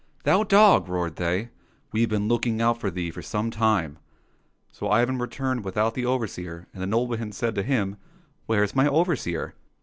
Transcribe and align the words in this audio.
"Thou 0.23 0.41
dog!" 0.43 0.89
roared 0.89 1.17
they, 1.17 1.49
'* 1.71 1.91
we've 1.93 2.09
been 2.09 2.27
looking 2.27 2.59
out 2.59 2.79
for 2.81 2.89
thee 2.89 3.11
for 3.11 3.21
some 3.21 3.51
time!" 3.51 3.99
So 4.71 4.89
Ivan 4.89 5.19
returned 5.19 5.63
without 5.63 5.93
the 5.93 6.07
overseer, 6.07 6.67
and 6.73 6.81
the 6.81 6.87
nobleman 6.87 7.33
said 7.33 7.53
to 7.53 7.61
him, 7.61 7.97
*' 8.35 8.45
Where's 8.47 8.75
my 8.75 8.87
overseer 8.87 9.53